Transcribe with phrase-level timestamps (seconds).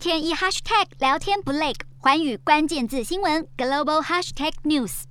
[0.00, 5.02] 天一 hashtag 聊天不累，环宇关键字新闻 global hashtag news。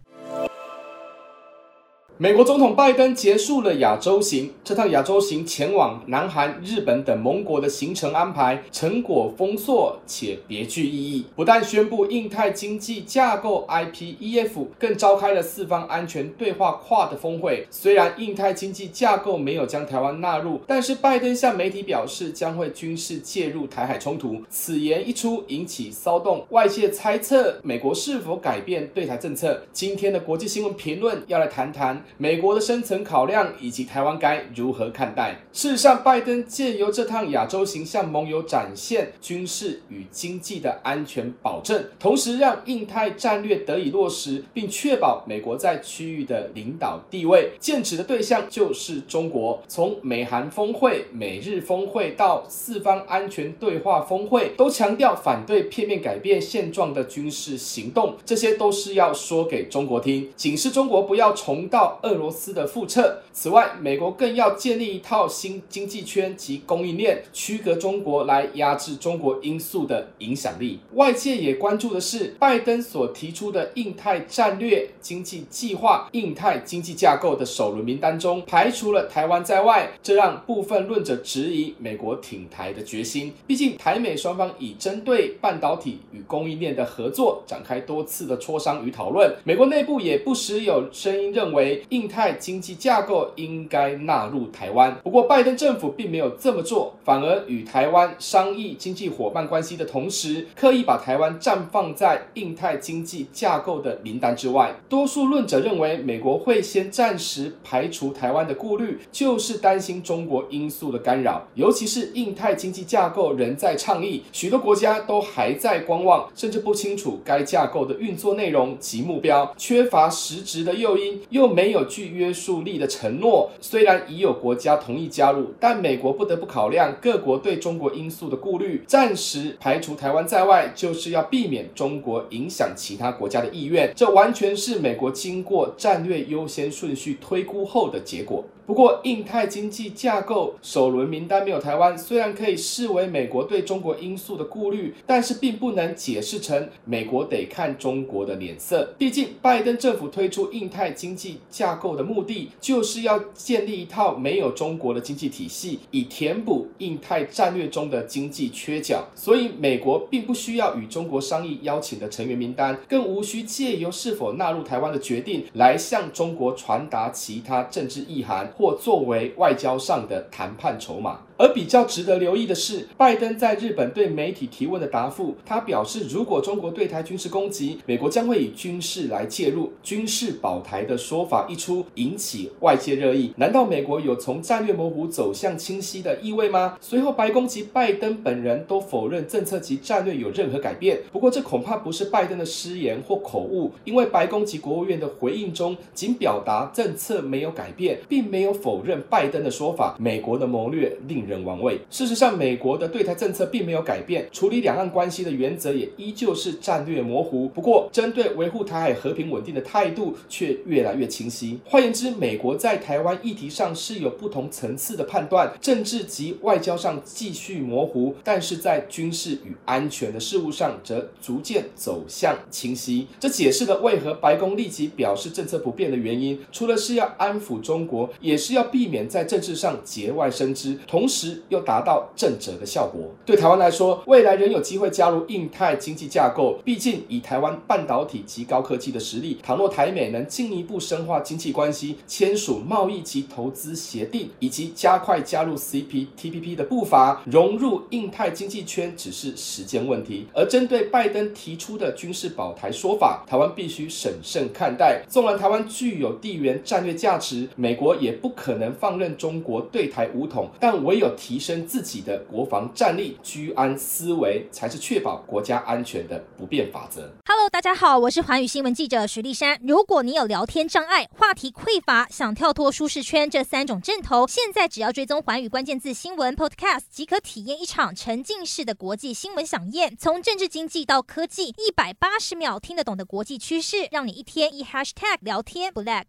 [2.18, 11.26] 美国总统拜登结束了亚洲行，这趟亚洲行前往南韩、日本等盟国的行程安排成果丰硕且别具意义。
[11.36, 17.66] 不但宣布印太经济架构 （IPEF），更召开了四方安全对话 QUAD 峰会。
[17.72, 24.40] 虽然印太经济架构没有将台湾纳入，但是拜登向媒体表示将会军事介入台海冲突。
[24.52, 29.64] 此言一出，引起骚动，外界猜测美国是否改变对台政策。
[29.74, 32.06] 今天的国际新闻评论要来谈谈。
[32.20, 35.42] 美国的深层考量以及台湾该如何看待？
[35.54, 47.52] 事实上，拜登借由这趟亚洲行向盟友展现军事与经济的安全保证，同时让印太战略得以落实，并确保美国在区域的领导地位。
[47.60, 49.62] 剑指的对象就是中国。
[49.68, 61.98] 从美韩峰会、美日峰会到四方安全对话峰会，都强调反对片面改变现状的军事行动，这些都是要说给中国听，警示中国不要重蹈。
[62.04, 63.22] 俄罗斯的覆辙。
[63.32, 70.80] 此外，美国更要建立一套新经济圈及供应链，区隔中国来压制中国因素的影响力。
[70.94, 83.34] 外界也关注的是，拜登所提出的印太战略经济计划、印太经济架构的首轮名单中，排除了台湾在外，这让部分论者质疑美国挺台的决心。
[83.48, 89.36] 毕竟，台美双方已针对半导体与供应链的合作展开多次的磋商与讨论。
[89.44, 104.74] 美国内部也不时有声音认为，印太经济架构应该纳入台湾，不过拜登政府并没有这么做，反而与台湾商议经济伙伴关系的同时，刻意把台湾暂放在印太经济架构的名单之外。
[104.88, 121.80] 多数论者认为，美国会先暂时排除台湾的顾虑，就是担心中国因素的干扰，尤其是印太经济架构仍在倡议，许多国家都还在观望，甚至不清楚该架构的运作内容及目标，缺乏实质的诱因，又没有。
[121.90, 133.94] 具约束力的承诺，虽然已有国家同意加入，但美国不得不考量各国对中国因素的顾虑，暂时排除台湾在外，就是要避免中国影响其他国家的意愿。
[133.96, 138.44] 这完全是美国经过战略优先顺序推估后的结果。
[138.70, 148.94] 不过，印太经济架构首轮名单没有台湾，虽然可以视为美国对中国因素的顾虑，但是并不能解释成美国得看中国的脸色。
[149.00, 159.04] 毕竟，拜登政府推出印太经济架构的目的，就是要建立一套没有中国的经济体系，以填补印太战略中的经济缺角。
[159.16, 168.54] 所以，美国并不需要与中国商议邀请的成员名单，更无需借由是否纳入台湾的决定来向中国传达其他政治意涵。
[168.60, 171.22] 或作为外交上的谈判筹码。
[171.40, 183.34] 而比较值得留意的是，拜登在日本对媒体提问的答复，他表示，如果中国对台军事攻击，美国将会以军事来介入，军事保台的说法一出，引起外界热议。
[183.38, 186.78] 难道美国有从战略模糊走向清晰的意味吗？
[186.82, 191.00] 随后，白宫及拜登本人都否认政策及战略有任何改变。
[191.10, 199.96] 不过，这恐怕不是拜登的失言或口误，因为白宫及国务院的回应中仅表达政策没有改变，并没有否认拜登的说法。
[199.98, 201.80] 美国的谋略令人王位。
[201.92, 207.48] 事实上，美国的对台政策并没有改变，处理两岸关系的原则也依旧是战略模糊。
[207.50, 211.60] 不过，针对维护台海和平稳定的态度却越来越清晰。
[211.64, 223.06] 换言之，美国在台湾议题上是有不同层次的判断，政治及外交上继续模糊，但是在军事与安全的事务上则逐渐走向清晰。
[223.20, 231.19] 这解释了为何白宫立即表示政策不变的原因，除了是要安抚中国，也是要避免在政治上节外生枝，同时。
[231.20, 233.02] 时又达到震慑的效果。
[233.26, 236.58] 对台湾来说，未来仍有机会加入印太经济架构。
[236.64, 250.28] 毕竟，以台湾半导体及高科技的实力，倘若台美能进一步深化经济关系，签署贸易及投资协定，以及加快加入 CPTPP 的步伐，融入印太经济圈只是时间问题。
[250.34, 255.04] 而针对拜登提出的军事保台说法，台湾必须审慎看待。
[255.10, 261.10] 纵然台湾具有地缘战略价值，美国也不可能放任中国对台武统，但唯有。
[261.18, 267.12] 提升自己的国防战力，居安思危才是确保国家安全的不变法则。
[267.26, 269.60] Hello，大家好，我是寰宇新闻记者徐丽珊。
[269.64, 279.96] 如果你有聊天障碍、话题匮乏，想跳脱舒适圈这三种阵头，现在只要追踪寰宇关键字新闻 Podcast，即可体验一场沉浸式的国际新闻饗宴。
[279.98, 286.06] 从政治经济到科技，一百八十秒听得懂的国际趋势，让你一天一 Hashtag 聊天不 lag。